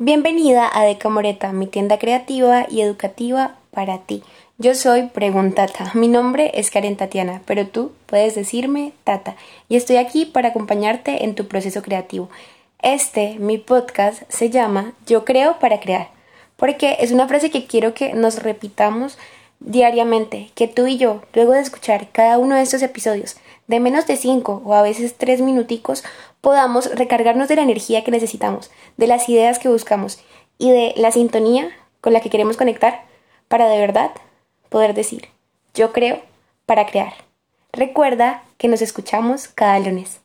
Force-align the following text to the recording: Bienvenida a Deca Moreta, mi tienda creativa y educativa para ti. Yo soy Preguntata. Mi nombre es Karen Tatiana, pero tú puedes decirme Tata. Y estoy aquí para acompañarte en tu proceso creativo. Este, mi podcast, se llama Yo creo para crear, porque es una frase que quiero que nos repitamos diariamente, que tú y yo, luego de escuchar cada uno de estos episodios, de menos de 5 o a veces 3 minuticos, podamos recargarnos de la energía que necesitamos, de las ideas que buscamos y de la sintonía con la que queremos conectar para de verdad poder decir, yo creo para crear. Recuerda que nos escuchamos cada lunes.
Bienvenida 0.00 0.68
a 0.72 0.82
Deca 0.82 1.08
Moreta, 1.08 1.52
mi 1.52 1.68
tienda 1.68 2.00
creativa 2.00 2.66
y 2.68 2.80
educativa 2.80 3.54
para 3.70 3.98
ti. 3.98 4.24
Yo 4.58 4.74
soy 4.74 5.06
Preguntata. 5.06 5.92
Mi 5.94 6.08
nombre 6.08 6.50
es 6.54 6.72
Karen 6.72 6.96
Tatiana, 6.96 7.42
pero 7.46 7.68
tú 7.68 7.92
puedes 8.06 8.34
decirme 8.34 8.92
Tata. 9.04 9.36
Y 9.68 9.76
estoy 9.76 9.98
aquí 9.98 10.24
para 10.24 10.48
acompañarte 10.48 11.22
en 11.22 11.36
tu 11.36 11.46
proceso 11.46 11.80
creativo. 11.80 12.28
Este, 12.82 13.36
mi 13.38 13.56
podcast, 13.56 14.22
se 14.28 14.50
llama 14.50 14.94
Yo 15.06 15.24
creo 15.24 15.60
para 15.60 15.78
crear, 15.78 16.08
porque 16.56 16.96
es 16.98 17.12
una 17.12 17.28
frase 17.28 17.52
que 17.52 17.66
quiero 17.66 17.94
que 17.94 18.14
nos 18.14 18.42
repitamos 18.42 19.16
diariamente, 19.64 20.50
que 20.54 20.68
tú 20.68 20.86
y 20.86 20.98
yo, 20.98 21.22
luego 21.32 21.52
de 21.52 21.60
escuchar 21.60 22.08
cada 22.12 22.38
uno 22.38 22.54
de 22.54 22.62
estos 22.62 22.82
episodios, 22.82 23.36
de 23.66 23.80
menos 23.80 24.06
de 24.06 24.16
5 24.16 24.62
o 24.64 24.74
a 24.74 24.82
veces 24.82 25.16
3 25.16 25.40
minuticos, 25.40 26.04
podamos 26.40 26.94
recargarnos 26.94 27.48
de 27.48 27.56
la 27.56 27.62
energía 27.62 28.04
que 28.04 28.10
necesitamos, 28.10 28.70
de 28.96 29.06
las 29.06 29.28
ideas 29.28 29.58
que 29.58 29.68
buscamos 29.68 30.20
y 30.58 30.70
de 30.70 30.92
la 30.96 31.10
sintonía 31.10 31.70
con 32.00 32.12
la 32.12 32.20
que 32.20 32.30
queremos 32.30 32.56
conectar 32.56 33.04
para 33.48 33.68
de 33.68 33.78
verdad 33.78 34.10
poder 34.68 34.94
decir, 34.94 35.28
yo 35.74 35.92
creo 35.92 36.20
para 36.66 36.86
crear. 36.86 37.14
Recuerda 37.72 38.42
que 38.58 38.68
nos 38.68 38.82
escuchamos 38.82 39.48
cada 39.48 39.78
lunes. 39.78 40.20